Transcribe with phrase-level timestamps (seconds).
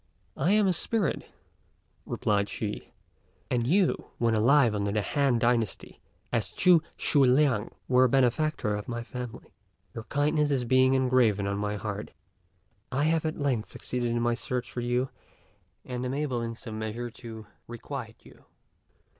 [0.35, 1.27] "I am a spirit,"
[2.07, 2.91] replied she;
[3.51, 6.01] "and you, when alive under the Han dynasty
[6.33, 9.53] as Ch'u Sui liang, were a benefactor of my family.
[9.93, 12.09] Your kindness being engraven on my heart,
[12.91, 15.09] I have at length succeeded in my search for you,
[15.85, 18.45] and am able in some measure to requite you."